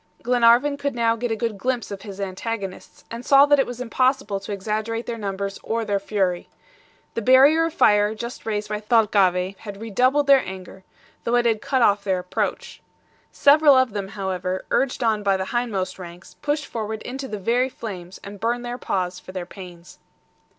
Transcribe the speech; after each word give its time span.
Glenarvan 0.23 0.77
could 0.77 0.95
now 0.95 1.15
get 1.15 1.29
a 1.29 1.35
good 1.35 1.59
glimpse 1.59 1.91
of 1.91 2.01
his 2.01 2.19
antagonists, 2.19 3.05
and 3.11 3.23
saw 3.23 3.45
that 3.45 3.59
it 3.59 3.67
was 3.67 3.79
impossible 3.79 4.39
to 4.39 4.51
exaggerate 4.51 5.05
their 5.05 5.15
numbers 5.15 5.59
or 5.61 5.85
their 5.85 5.99
fury. 5.99 6.49
The 7.13 7.21
barrier 7.21 7.65
of 7.65 7.73
fire 7.75 8.15
just 8.15 8.43
raised 8.43 8.67
by 8.67 8.79
Thalcave 8.81 9.57
had 9.59 9.79
redoubled 9.79 10.25
their 10.25 10.43
anger, 10.43 10.83
though 11.23 11.35
it 11.35 11.45
had 11.45 11.61
cut 11.61 11.83
off 11.83 12.03
their 12.03 12.17
approach. 12.17 12.81
Several 13.31 13.75
of 13.75 13.91
them, 13.93 14.07
however, 14.07 14.65
urged 14.71 15.03
on 15.03 15.21
by 15.21 15.37
the 15.37 15.45
hindmost 15.53 15.99
ranks, 15.99 16.33
pushed 16.41 16.65
forward 16.65 17.03
into 17.03 17.27
the 17.27 17.37
very 17.37 17.69
flames, 17.69 18.19
and 18.23 18.39
burned 18.39 18.65
their 18.65 18.79
paws 18.79 19.19
for 19.19 19.33
their 19.33 19.45
pains. 19.45 19.99